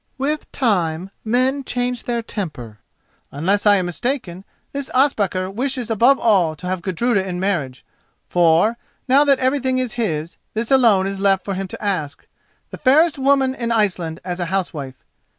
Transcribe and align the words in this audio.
"With 0.17 0.51
time 0.51 1.11
men 1.23 1.63
change 1.63 2.05
their 2.05 2.23
temper. 2.23 2.79
Unless 3.31 3.67
I 3.67 3.75
am 3.75 3.85
mistaken, 3.85 4.45
this 4.73 4.89
Ospakar 4.95 5.51
wishes 5.51 5.91
above 5.91 6.17
all 6.17 6.55
to 6.55 6.65
have 6.65 6.81
Gudruda 6.81 7.23
in 7.23 7.39
marriage, 7.39 7.85
for, 8.27 8.79
now 9.07 9.23
that 9.23 9.37
everything 9.37 9.77
is 9.77 9.93
his, 10.01 10.37
this 10.55 10.71
alone 10.71 11.05
is 11.05 11.19
left 11.19 11.45
for 11.45 11.53
him 11.53 11.67
to 11.67 11.83
ask—the 11.85 12.79
fairest 12.79 13.19
woman 13.19 13.53
in 13.53 13.71
Iceland 13.71 14.19
as 14.25 14.39
a 14.39 14.45
housewife. 14.45 15.03